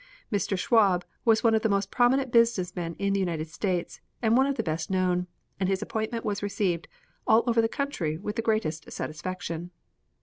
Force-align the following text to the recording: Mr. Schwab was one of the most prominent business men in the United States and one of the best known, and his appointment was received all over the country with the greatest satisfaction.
Mr. 0.31 0.57
Schwab 0.57 1.05
was 1.25 1.43
one 1.43 1.53
of 1.53 1.61
the 1.61 1.69
most 1.69 1.91
prominent 1.91 2.31
business 2.31 2.75
men 2.75 2.95
in 2.95 3.13
the 3.13 3.19
United 3.19 3.47
States 3.47 4.01
and 4.19 4.35
one 4.35 4.47
of 4.47 4.55
the 4.55 4.63
best 4.63 4.89
known, 4.89 5.27
and 5.59 5.69
his 5.69 5.83
appointment 5.83 6.25
was 6.25 6.41
received 6.41 6.87
all 7.27 7.43
over 7.45 7.61
the 7.61 7.69
country 7.69 8.17
with 8.17 8.35
the 8.35 8.41
greatest 8.41 8.91
satisfaction. 8.91 9.69